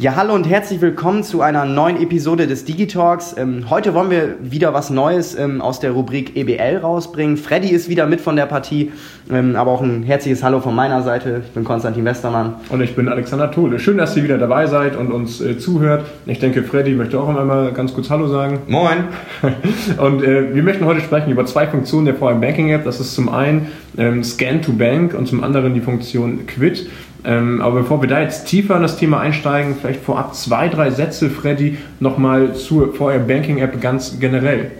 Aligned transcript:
Ja, 0.00 0.14
hallo 0.14 0.32
und 0.32 0.48
herzlich 0.48 0.80
willkommen 0.80 1.24
zu 1.24 1.42
einer 1.42 1.64
neuen 1.64 2.00
Episode 2.00 2.46
des 2.46 2.64
Digitalks. 2.64 3.34
Ähm, 3.36 3.68
heute 3.68 3.94
wollen 3.94 4.10
wir 4.10 4.36
wieder 4.40 4.72
was 4.72 4.90
Neues 4.90 5.34
ähm, 5.34 5.60
aus 5.60 5.80
der 5.80 5.90
Rubrik 5.90 6.36
EBL 6.36 6.76
rausbringen. 6.76 7.36
Freddy 7.36 7.70
ist 7.70 7.88
wieder 7.88 8.06
mit 8.06 8.20
von 8.20 8.36
der 8.36 8.46
Partie, 8.46 8.92
ähm, 9.28 9.56
aber 9.56 9.72
auch 9.72 9.80
ein 9.80 10.04
herzliches 10.04 10.44
Hallo 10.44 10.60
von 10.60 10.76
meiner 10.76 11.02
Seite. 11.02 11.42
Ich 11.44 11.50
bin 11.50 11.64
Konstantin 11.64 12.04
Westermann. 12.04 12.54
Und 12.68 12.80
ich 12.80 12.94
bin 12.94 13.08
Alexander 13.08 13.50
Tole. 13.50 13.80
Schön, 13.80 13.98
dass 13.98 14.16
ihr 14.16 14.22
wieder 14.22 14.38
dabei 14.38 14.68
seid 14.68 14.94
und 14.94 15.10
uns 15.10 15.40
äh, 15.40 15.58
zuhört. 15.58 16.06
Ich 16.26 16.38
denke, 16.38 16.62
Freddy 16.62 16.94
möchte 16.94 17.18
auch 17.18 17.28
einmal 17.28 17.72
ganz 17.72 17.92
kurz 17.92 18.08
Hallo 18.08 18.28
sagen. 18.28 18.60
Moin. 18.68 18.98
und 19.98 20.22
äh, 20.22 20.54
wir 20.54 20.62
möchten 20.62 20.84
heute 20.84 21.00
sprechen 21.00 21.32
über 21.32 21.44
zwei 21.44 21.66
Funktionen 21.66 22.06
der 22.06 22.14
VM 22.14 22.40
Banking 22.40 22.70
App. 22.70 22.84
Das 22.84 23.00
ist 23.00 23.16
zum 23.16 23.30
einen 23.30 23.66
ähm, 23.96 24.22
Scan 24.22 24.62
to 24.62 24.74
Bank 24.74 25.12
und 25.14 25.26
zum 25.26 25.42
anderen 25.42 25.74
die 25.74 25.80
Funktion 25.80 26.46
Quit. 26.46 26.88
Ähm, 27.24 27.60
aber 27.60 27.80
bevor 27.80 28.00
wir 28.00 28.08
da 28.08 28.20
jetzt 28.20 28.46
tiefer 28.46 28.76
in 28.76 28.82
das 28.82 28.96
Thema 28.96 29.20
einsteigen, 29.20 29.76
vielleicht 29.80 30.00
vorab 30.02 30.34
zwei, 30.34 30.68
drei 30.68 30.90
Sätze, 30.90 31.30
Freddy, 31.30 31.78
nochmal 32.00 32.54
zur 32.54 32.94
VR 32.94 33.18
Banking 33.18 33.58
App 33.58 33.80
ganz 33.80 34.20
generell. 34.20 34.70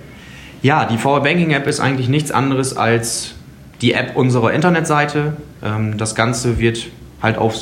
Ja, 0.62 0.84
die 0.84 0.98
VR 0.98 1.20
Banking 1.20 1.51
App 1.51 1.66
ist 1.66 1.80
eigentlich 1.80 2.09
nichts 2.09 2.30
anderes 2.30 2.77
als 2.77 3.34
die 3.80 3.93
App 3.93 4.16
unserer 4.16 4.52
Internetseite. 4.52 5.34
Ähm, 5.65 5.98
das 5.98 6.15
Ganze 6.15 6.59
wird 6.59 6.87
halt 7.23 7.38
auf 7.38 7.55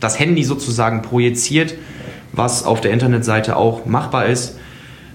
das 0.00 0.18
Handy 0.18 0.44
sozusagen 0.44 1.02
projiziert, 1.02 1.74
was 2.32 2.64
auf 2.64 2.80
der 2.80 2.92
Internetseite 2.92 3.56
auch 3.56 3.86
machbar 3.86 4.26
ist. 4.26 4.58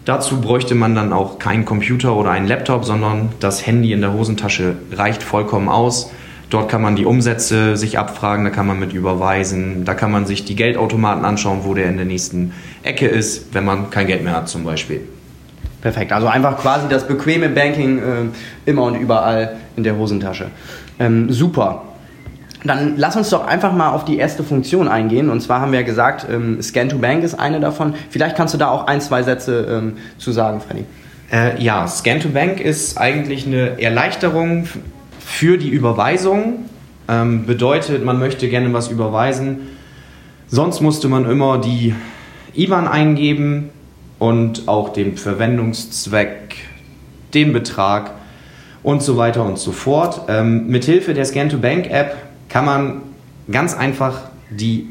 Dazu 0.05 0.39
bräuchte 0.39 0.73
man 0.73 0.95
dann 0.95 1.11
auch 1.11 1.37
keinen 1.37 1.65
Computer 1.65 2.15
oder 2.15 2.31
einen 2.31 2.47
Laptop, 2.47 2.85
sondern 2.85 3.29
das 3.39 3.67
Handy 3.67 3.91
in 3.91 4.01
der 4.01 4.13
Hosentasche 4.13 4.77
reicht 4.93 5.21
vollkommen 5.21 5.67
aus. 5.67 6.11
Dort 6.49 6.69
kann 6.69 6.81
man 6.81 6.95
die 6.95 7.05
Umsätze 7.05 7.75
sich 7.75 7.99
abfragen, 7.99 8.45
da 8.45 8.51
kann 8.51 8.67
man 8.67 8.79
mit 8.79 8.93
überweisen, 8.93 9.83
da 9.83 9.93
kann 9.93 10.11
man 10.11 10.25
sich 10.25 10.45
die 10.45 10.55
Geldautomaten 10.55 11.25
anschauen, 11.25 11.59
wo 11.63 11.73
der 11.73 11.89
in 11.89 11.97
der 11.97 12.05
nächsten 12.05 12.53
Ecke 12.83 13.07
ist, 13.07 13.53
wenn 13.53 13.65
man 13.65 13.89
kein 13.89 14.07
Geld 14.07 14.23
mehr 14.23 14.33
hat 14.33 14.47
zum 14.47 14.63
Beispiel. 14.63 15.01
Perfekt, 15.81 16.11
also 16.13 16.27
einfach 16.27 16.57
quasi 16.57 16.87
das 16.89 17.07
bequeme 17.07 17.49
Banking 17.49 17.99
äh, 17.99 18.01
immer 18.65 18.83
und 18.83 18.95
überall 18.95 19.57
in 19.75 19.83
der 19.83 19.97
Hosentasche. 19.97 20.47
Ähm, 20.99 21.31
super. 21.31 21.83
Dann 22.63 22.95
lass 22.97 23.15
uns 23.15 23.29
doch 23.29 23.45
einfach 23.45 23.71
mal 23.73 23.91
auf 23.91 24.03
die 24.03 24.17
erste 24.17 24.43
Funktion 24.43 24.87
eingehen. 24.87 25.29
Und 25.29 25.41
zwar 25.41 25.61
haben 25.61 25.71
wir 25.71 25.79
ja 25.79 25.85
gesagt, 25.85 26.25
ähm, 26.29 26.61
Scan 26.61 26.89
to 26.89 26.97
Bank 26.97 27.23
ist 27.23 27.35
eine 27.35 27.59
davon. 27.59 27.93
Vielleicht 28.09 28.35
kannst 28.35 28.53
du 28.53 28.57
da 28.57 28.69
auch 28.69 28.87
ein, 28.87 28.99
zwei 28.99 29.21
Sätze 29.21 29.67
ähm, 29.69 29.97
zu 30.17 30.31
sagen, 30.31 30.59
Freddy. 30.59 30.85
Äh, 31.31 31.61
ja, 31.61 31.87
Scan 31.87 32.19
to 32.19 32.29
Bank 32.29 32.59
ist 32.59 32.97
eigentlich 32.97 33.45
eine 33.45 33.79
Erleichterung 33.79 34.67
für 35.27 35.57
die 35.57 35.69
Überweisung. 35.69 36.69
Ähm, 37.09 37.45
bedeutet, 37.45 38.03
man 38.03 38.17
möchte 38.17 38.47
gerne 38.47 38.71
was 38.73 38.87
überweisen. 38.87 39.59
Sonst 40.47 40.79
musste 40.81 41.09
man 41.09 41.29
immer 41.29 41.59
die 41.59 41.93
IBAN 42.55 42.87
eingeben 42.87 43.69
und 44.19 44.67
auch 44.67 44.89
den 44.89 45.17
Verwendungszweck, 45.17 46.55
den 47.33 47.51
Betrag 47.51 48.11
und 48.83 49.03
so 49.03 49.17
weiter 49.17 49.43
und 49.43 49.59
so 49.59 49.73
fort. 49.73 50.21
Ähm, 50.29 50.67
mithilfe 50.67 51.13
der 51.13 51.25
Scan-to-Bank-App 51.25 52.15
kann 52.47 52.65
man 52.65 53.01
ganz 53.51 53.75
einfach 53.75 54.21
die 54.49 54.87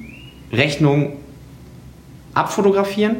Rechnung 0.53 1.14
abfotografieren. 2.34 3.17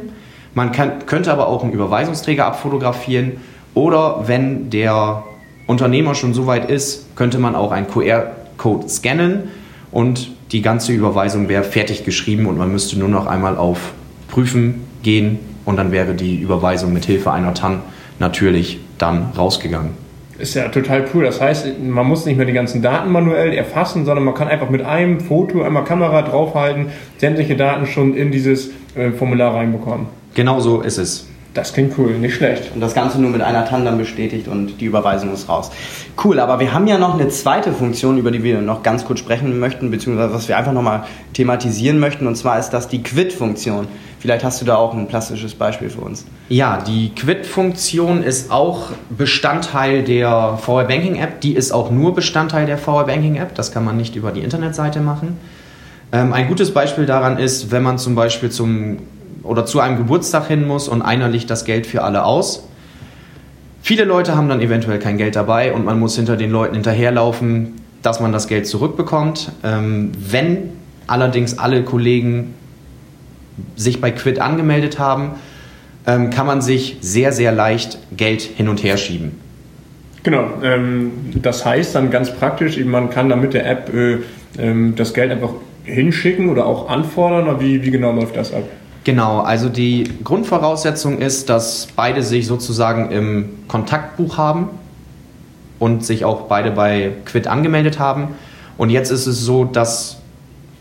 Man 0.53 0.71
kann, 0.71 1.05
könnte 1.07 1.31
aber 1.31 1.47
auch 1.47 1.63
einen 1.63 1.73
Überweisungsträger 1.73 2.45
abfotografieren 2.45 3.37
oder 3.73 4.27
wenn 4.27 4.69
der 4.69 5.23
Unternehmer 5.67 6.15
schon 6.15 6.33
so 6.33 6.47
weit 6.47 6.69
ist, 6.69 7.15
könnte 7.15 7.39
man 7.39 7.55
auch 7.55 7.71
einen 7.71 7.87
QR-Code 7.87 8.89
scannen 8.89 9.49
und 9.91 10.31
die 10.51 10.61
ganze 10.61 10.93
Überweisung 10.93 11.49
wäre 11.49 11.63
fertig 11.63 12.05
geschrieben 12.05 12.45
und 12.45 12.57
man 12.57 12.71
müsste 12.71 12.97
nur 12.97 13.09
noch 13.09 13.27
einmal 13.27 13.57
auf 13.57 13.93
Prüfen 14.29 14.85
gehen 15.03 15.39
und 15.65 15.75
dann 15.75 15.91
wäre 15.91 16.13
die 16.13 16.39
Überweisung 16.39 16.93
mit 16.93 17.05
Hilfe 17.05 17.31
einer 17.31 17.53
TAN 17.53 17.81
natürlich 18.19 18.79
dann 18.97 19.31
rausgegangen. 19.37 19.91
Ist 20.39 20.53
ja 20.53 20.69
total 20.69 21.05
cool. 21.13 21.23
Das 21.23 21.41
heißt, 21.41 21.79
man 21.79 22.05
muss 22.05 22.25
nicht 22.25 22.37
mehr 22.37 22.45
die 22.45 22.53
ganzen 22.53 22.81
Daten 22.81 23.11
manuell 23.11 23.53
erfassen, 23.53 24.05
sondern 24.05 24.23
man 24.23 24.35
kann 24.35 24.47
einfach 24.47 24.69
mit 24.69 24.83
einem 24.83 25.19
Foto, 25.19 25.63
einmal 25.63 25.83
Kamera 25.83 26.21
draufhalten, 26.21 26.87
sämtliche 27.17 27.55
Daten 27.55 27.87
schon 27.87 28.15
in 28.15 28.31
dieses 28.31 28.69
äh, 28.95 29.11
Formular 29.11 29.55
reinbekommen. 29.55 30.07
Genau 30.35 30.59
so 30.59 30.81
ist 30.81 30.99
es. 30.99 31.27
Das 31.57 31.73
klingt 31.73 31.97
cool, 31.97 32.11
nicht 32.19 32.35
schlecht. 32.35 32.71
Und 32.75 32.81
das 32.81 32.93
Ganze 32.93 33.19
nur 33.19 33.31
mit 33.31 33.41
einer 33.41 33.65
TAN 33.65 33.83
dann 33.83 33.97
bestätigt 33.97 34.47
und 34.47 34.79
die 34.79 34.85
Überweisung 34.85 35.33
ist 35.33 35.49
raus. 35.49 35.71
Cool, 36.23 36.39
aber 36.39 36.59
wir 36.59 36.71
haben 36.71 36.85
ja 36.85 36.99
noch 36.99 37.15
eine 37.15 37.29
zweite 37.29 37.71
Funktion, 37.71 38.19
über 38.19 38.29
die 38.29 38.43
wir 38.43 38.61
noch 38.61 38.83
ganz 38.83 39.05
kurz 39.05 39.17
sprechen 39.17 39.59
möchten, 39.59 39.89
beziehungsweise 39.89 40.31
was 40.35 40.47
wir 40.47 40.55
einfach 40.55 40.71
nochmal 40.71 41.05
thematisieren 41.33 41.97
möchten, 41.97 42.27
und 42.27 42.35
zwar 42.35 42.59
ist 42.59 42.69
das 42.69 42.89
die 42.89 43.01
Quit-Funktion. 43.01 43.87
Vielleicht 44.19 44.43
hast 44.43 44.61
du 44.61 44.65
da 44.65 44.75
auch 44.75 44.93
ein 44.93 45.07
plastisches 45.07 45.55
Beispiel 45.55 45.89
für 45.89 46.01
uns. 46.01 46.25
Ja, 46.49 46.77
die 46.77 47.09
Quit-Funktion 47.15 48.21
ist 48.21 48.51
auch 48.51 48.91
Bestandteil 49.09 50.03
der 50.03 50.59
VR 50.61 50.83
Banking 50.83 51.15
App. 51.15 51.41
Die 51.41 51.53
ist 51.53 51.71
auch 51.71 51.89
nur 51.89 52.13
Bestandteil 52.13 52.67
der 52.67 52.77
VR 52.77 53.05
Banking 53.05 53.37
App. 53.37 53.55
Das 53.55 53.71
kann 53.71 53.83
man 53.83 53.97
nicht 53.97 54.15
über 54.15 54.31
die 54.31 54.41
Internetseite 54.41 54.99
machen. 54.99 55.37
Ähm, 56.11 56.33
ein 56.33 56.47
gutes 56.47 56.71
Beispiel 56.71 57.07
daran 57.07 57.39
ist, 57.39 57.71
wenn 57.71 57.81
man 57.81 57.97
zum 57.97 58.13
Beispiel 58.13 58.49
zum 58.49 58.99
oder 59.43 59.65
zu 59.65 59.79
einem 59.79 59.97
Geburtstag 59.97 60.47
hin 60.47 60.65
muss 60.67 60.87
und 60.87 61.01
einer 61.01 61.27
legt 61.27 61.49
das 61.49 61.65
Geld 61.65 61.87
für 61.87 62.03
alle 62.03 62.23
aus. 62.23 62.67
Viele 63.81 64.03
Leute 64.03 64.35
haben 64.35 64.49
dann 64.49 64.59
eventuell 64.59 64.99
kein 64.99 65.17
Geld 65.17 65.35
dabei 65.35 65.73
und 65.73 65.85
man 65.85 65.99
muss 65.99 66.15
hinter 66.15 66.35
den 66.35 66.51
Leuten 66.51 66.73
hinterherlaufen, 66.73 67.73
dass 68.01 68.19
man 68.19 68.31
das 68.31 68.47
Geld 68.47 68.67
zurückbekommt. 68.67 69.51
Ähm, 69.63 70.11
wenn 70.19 70.71
allerdings 71.07 71.57
alle 71.57 71.83
Kollegen 71.83 72.53
sich 73.75 74.01
bei 74.01 74.11
Quid 74.11 74.39
angemeldet 74.39 74.99
haben, 74.99 75.31
ähm, 76.05 76.29
kann 76.29 76.45
man 76.45 76.61
sich 76.61 76.97
sehr, 77.01 77.31
sehr 77.31 77.51
leicht 77.51 77.97
Geld 78.15 78.41
hin 78.41 78.67
und 78.69 78.83
her 78.83 78.97
schieben. 78.97 79.39
Genau, 80.23 80.49
ähm, 80.63 81.11
das 81.41 81.65
heißt 81.65 81.95
dann 81.95 82.11
ganz 82.11 82.31
praktisch, 82.31 82.77
man 82.83 83.09
kann 83.09 83.29
dann 83.29 83.39
mit 83.39 83.53
der 83.53 83.69
App 83.69 83.93
äh, 83.93 84.17
ähm, 84.57 84.95
das 84.95 85.13
Geld 85.13 85.31
einfach 85.31 85.51
hinschicken 85.83 86.49
oder 86.49 86.65
auch 86.65 86.89
anfordern, 86.89 87.47
oder 87.47 87.61
wie, 87.61 87.83
wie 87.83 87.91
genau 87.91 88.11
läuft 88.11 88.35
das 88.35 88.53
ab? 88.53 88.63
Genau, 89.07 89.39
also 89.39 89.69
die 89.69 90.03
Grundvoraussetzung 90.25 91.19
ist, 91.19 91.47
dass 91.47 91.87
beide 91.95 92.21
sich 92.23 92.45
sozusagen 92.45 93.09
im 93.09 93.49
Kontaktbuch 93.69 94.37
haben 94.37 94.67
und 95.79 96.03
sich 96.03 96.25
auch 96.25 96.49
beide 96.49 96.71
bei 96.71 97.11
Quid 97.23 97.47
angemeldet 97.47 97.99
haben. 97.99 98.35
Und 98.77 98.89
jetzt 98.89 99.09
ist 99.09 99.25
es 99.25 99.39
so, 99.39 99.63
dass 99.63 100.17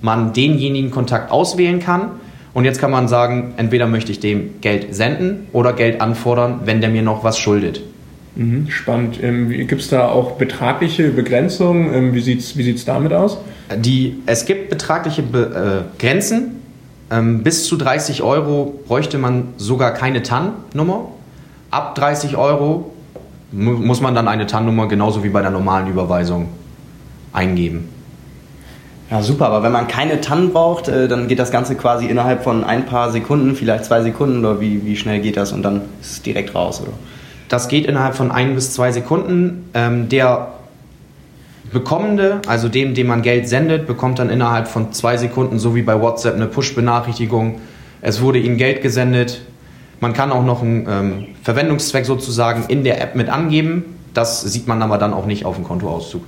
man 0.03 0.33
denjenigen 0.33 0.91
Kontakt 0.91 1.31
auswählen 1.31 1.79
kann. 1.79 2.19
Und 2.53 2.65
jetzt 2.65 2.81
kann 2.81 2.91
man 2.91 3.07
sagen, 3.07 3.55
entweder 3.59 3.87
möchte 3.87 4.11
ich 4.11 4.19
dem 4.19 4.61
Geld 4.61 4.93
senden 4.93 5.47
oder 5.53 5.73
Geld 5.73 6.01
anfordern, 6.01 6.63
wenn 6.65 6.81
der 6.81 6.91
mir 6.91 7.03
noch 7.03 7.23
was 7.23 7.39
schuldet. 7.39 7.81
Mhm, 8.35 8.69
spannend. 8.71 9.23
Ähm, 9.23 9.51
Gibt 9.51 9.83
es 9.83 9.89
da 9.89 10.09
auch 10.09 10.33
betragliche 10.33 11.11
Begrenzungen? 11.11 11.95
Ähm, 11.95 12.13
wie 12.13 12.21
sieht 12.23 12.41
es 12.41 12.57
wie 12.57 12.65
sieht's 12.65 12.85
damit 12.85 13.13
aus? 13.13 13.39
Die, 13.77 14.17
es 14.27 14.47
gibt 14.47 14.69
betragliche 14.69 15.23
Be 15.23 15.87
äh, 15.97 16.03
Grenzen. 16.03 16.66
Ähm, 17.11 17.43
bis 17.43 17.67
zu 17.67 17.77
30 17.77 18.23
Euro 18.23 18.81
bräuchte 18.87 19.19
man 19.19 19.55
sogar 19.57 19.93
keine 19.93 20.23
TAN-Nummer. 20.23 21.09
Ab 21.71 21.95
30 21.95 22.37
Euro 22.37 22.93
mu 23.53 23.73
muss 23.73 24.01
man 24.01 24.15
dann 24.15 24.29
eine 24.29 24.47
TAN-Nummer 24.47 24.89
genauso 24.89 25.23
wie 25.23 25.29
bei 25.29 25.41
der 25.41 25.51
normalen 25.51 25.87
Überweisung 25.89 26.49
eingeben. 27.33 27.89
Ja, 29.11 29.23
super, 29.23 29.47
aber 29.47 29.63
wenn 29.63 29.71
man 29.71 29.87
keine 29.87 30.21
TAN 30.21 30.53
braucht, 30.53 30.89
äh, 30.89 31.07
dann 31.07 31.29
geht 31.29 31.39
das 31.39 31.53
Ganze 31.53 31.77
quasi 31.77 32.07
innerhalb 32.07 32.43
von 32.43 32.65
ein 32.65 32.87
paar 32.87 33.13
Sekunden, 33.13 33.55
vielleicht 33.55 33.85
zwei 33.85 34.03
Sekunden 34.03 34.41
oder 34.41 34.61
wie, 34.61 34.85
wie 34.85 34.97
schnell 34.97 35.21
geht 35.21 35.37
das 35.37 35.53
und 35.53 35.63
dann 35.63 35.83
ist 36.01 36.11
es 36.11 36.23
direkt 36.23 36.57
raus, 36.57 36.81
oder? 36.81 36.93
Das 37.49 37.69
geht 37.69 37.87
innerhalb 37.87 38.17
von 38.17 38.33
ein 38.33 38.57
bis 38.57 38.73
zwei 38.73 38.91
Sekunden. 38.91 39.71
Ähm, 39.75 40.09
der 40.09 40.49
Bekommende, 41.73 42.41
also 42.47 42.69
dem, 42.69 42.95
dem 42.95 43.07
man 43.09 43.23
Geld 43.23 43.49
sendet, 43.49 43.87
bekommt 43.87 44.19
dann 44.19 44.31
innerhalb 44.31 44.69
von 44.69 44.93
zwei 44.93 45.17
Sekunden, 45.17 45.59
so 45.59 45.75
wie 45.75 45.83
bei 45.83 46.01
WhatsApp, 46.01 46.35
eine 46.35 46.47
Push-Benachrichtigung. 46.47 47.61
Es 48.03 48.21
wurde 48.21 48.39
ihnen 48.39 48.57
Geld 48.57 48.83
gesendet. 48.83 49.41
Man 50.01 50.13
kann 50.13 50.31
auch 50.33 50.45
noch 50.45 50.63
einen 50.63 50.87
ähm, 50.89 51.27
Verwendungszweck 51.43 52.05
sozusagen 52.05 52.65
in 52.69 52.85
der 52.85 53.01
App 53.01 53.15
mit 53.15 53.29
angeben. 53.29 53.97
Das 54.15 54.43
sieht 54.43 54.67
man 54.67 54.83
aber 54.83 54.99
dann 54.99 55.13
auch 55.13 55.27
nicht 55.27 55.45
auf 55.45 55.57
dem 55.57 55.65
Kontoauszug. 55.65 56.23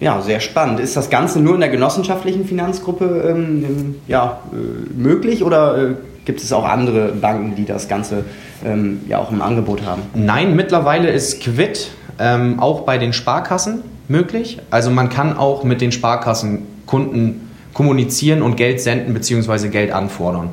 Ja, 0.00 0.20
sehr 0.20 0.40
spannend. 0.40 0.80
Ist 0.80 0.96
das 0.96 1.10
Ganze 1.10 1.40
nur 1.40 1.54
in 1.54 1.60
der 1.60 1.68
genossenschaftlichen 1.68 2.44
Finanzgruppe 2.44 3.24
ähm, 3.28 3.94
ja, 4.08 4.40
äh, 4.52 5.00
möglich 5.00 5.44
oder 5.44 5.78
äh, 5.78 5.94
gibt 6.24 6.42
es 6.42 6.52
auch 6.52 6.64
andere 6.64 7.12
Banken, 7.12 7.54
die 7.54 7.64
das 7.64 7.88
Ganze 7.88 8.24
ähm, 8.64 9.00
ja 9.08 9.18
auch 9.18 9.30
im 9.30 9.40
Angebot 9.40 9.86
haben? 9.86 10.02
Nein, 10.14 10.56
mittlerweile 10.56 11.08
ist 11.08 11.40
Quid 11.40 11.92
ähm, 12.18 12.58
auch 12.58 12.80
bei 12.80 12.98
den 12.98 13.12
Sparkassen 13.12 13.82
möglich. 14.08 14.58
Also 14.70 14.90
man 14.90 15.08
kann 15.08 15.36
auch 15.36 15.64
mit 15.64 15.80
den 15.80 15.92
Sparkassenkunden 15.92 17.48
kommunizieren 17.74 18.42
und 18.42 18.56
Geld 18.56 18.80
senden 18.80 19.14
bzw. 19.14 19.68
Geld 19.68 19.92
anfordern. 19.92 20.50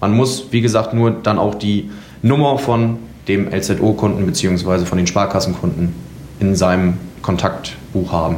Man 0.00 0.16
muss, 0.16 0.48
wie 0.50 0.60
gesagt, 0.60 0.94
nur 0.94 1.10
dann 1.10 1.38
auch 1.38 1.54
die 1.54 1.90
Nummer 2.22 2.58
von 2.58 2.98
dem 3.28 3.48
LZO-Kunden 3.52 4.26
bzw. 4.26 4.84
von 4.84 4.98
den 4.98 5.06
Sparkassenkunden 5.06 5.94
in 6.40 6.56
seinem 6.56 6.94
Kontaktbuch 7.22 8.10
haben. 8.10 8.36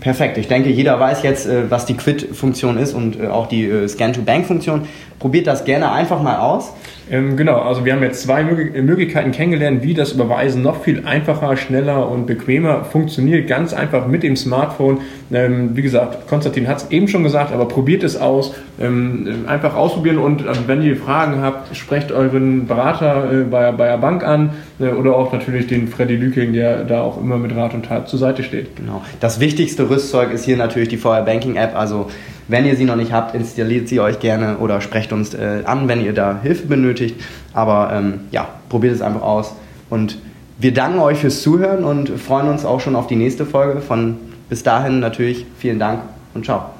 Perfekt. 0.00 0.38
Ich 0.38 0.48
denke, 0.48 0.70
jeder 0.70 0.98
weiß 0.98 1.22
jetzt, 1.22 1.46
äh, 1.46 1.70
was 1.70 1.84
die 1.84 1.94
Quit-Funktion 1.94 2.78
ist 2.78 2.94
und 2.94 3.20
äh, 3.20 3.26
auch 3.26 3.46
die 3.46 3.66
äh, 3.66 3.86
Scan-to-Bank-Funktion. 3.86 4.86
Probiert 5.18 5.46
das 5.46 5.64
gerne 5.64 5.92
einfach 5.92 6.22
mal 6.22 6.38
aus. 6.38 6.72
Ähm, 7.10 7.36
genau, 7.36 7.58
also 7.58 7.84
wir 7.84 7.92
haben 7.92 8.02
jetzt 8.02 8.22
zwei 8.22 8.44
Möglichkeiten 8.44 9.32
kennengelernt, 9.32 9.82
wie 9.82 9.94
das 9.94 10.12
Überweisen 10.12 10.62
noch 10.62 10.82
viel 10.82 11.04
einfacher, 11.04 11.56
schneller 11.56 12.08
und 12.08 12.26
bequemer 12.26 12.84
funktioniert. 12.84 13.48
Ganz 13.48 13.72
einfach 13.72 14.06
mit 14.06 14.22
dem 14.22 14.36
Smartphone. 14.36 14.98
Ähm, 15.32 15.76
wie 15.76 15.82
gesagt, 15.82 16.28
Konstantin 16.28 16.68
hat 16.68 16.78
es 16.78 16.90
eben 16.90 17.08
schon 17.08 17.24
gesagt, 17.24 17.52
aber 17.52 17.66
probiert 17.66 18.04
es 18.04 18.16
aus. 18.16 18.54
Ähm, 18.80 19.44
einfach 19.46 19.74
ausprobieren 19.74 20.18
und 20.18 20.42
äh, 20.42 20.52
wenn 20.66 20.82
ihr 20.82 20.96
Fragen 20.96 21.42
habt, 21.42 21.76
sprecht 21.76 22.12
euren 22.12 22.66
Berater 22.66 23.32
äh, 23.32 23.42
bei, 23.42 23.72
bei 23.72 23.88
der 23.88 23.98
Bank 23.98 24.24
an 24.24 24.50
äh, 24.78 24.88
oder 24.88 25.16
auch 25.16 25.32
natürlich 25.32 25.66
den 25.66 25.88
Freddy 25.88 26.16
Lüking, 26.16 26.52
der 26.52 26.84
da 26.84 27.02
auch 27.02 27.20
immer 27.20 27.38
mit 27.38 27.54
Rat 27.56 27.74
und 27.74 27.86
Tat 27.86 28.08
zur 28.08 28.20
Seite 28.20 28.44
steht. 28.44 28.76
Genau. 28.76 29.02
Das 29.18 29.40
wichtigste 29.40 29.90
Rüstzeug 29.90 30.32
ist 30.32 30.44
hier 30.44 30.56
natürlich 30.56 30.88
die 30.88 30.96
VR 30.96 31.22
Banking 31.22 31.56
App. 31.56 31.74
Also 31.74 32.08
wenn 32.50 32.66
ihr 32.66 32.76
sie 32.76 32.84
noch 32.84 32.96
nicht 32.96 33.12
habt, 33.12 33.34
installiert 33.34 33.88
sie 33.88 34.00
euch 34.00 34.18
gerne 34.18 34.58
oder 34.58 34.80
sprecht 34.80 35.12
uns 35.12 35.34
äh, 35.34 35.62
an, 35.64 35.88
wenn 35.88 36.04
ihr 36.04 36.12
da 36.12 36.40
Hilfe 36.42 36.66
benötigt. 36.66 37.20
Aber 37.52 37.90
ähm, 37.92 38.20
ja, 38.30 38.48
probiert 38.68 38.94
es 38.94 39.02
einfach 39.02 39.22
aus. 39.22 39.54
Und 39.88 40.18
wir 40.58 40.74
danken 40.74 40.98
euch 40.98 41.18
fürs 41.18 41.42
Zuhören 41.42 41.84
und 41.84 42.10
freuen 42.10 42.48
uns 42.48 42.64
auch 42.64 42.80
schon 42.80 42.96
auf 42.96 43.06
die 43.06 43.16
nächste 43.16 43.46
Folge. 43.46 43.80
Von 43.80 44.18
bis 44.48 44.62
dahin 44.62 45.00
natürlich 45.00 45.46
vielen 45.58 45.78
Dank 45.78 46.02
und 46.34 46.44
ciao. 46.44 46.70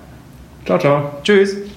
Ciao, 0.67 0.79
ciao. 0.79 1.11
Tschüss. 1.23 1.70